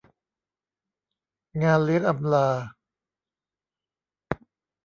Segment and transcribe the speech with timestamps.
[1.63, 2.47] งานเลี้ยงอำลา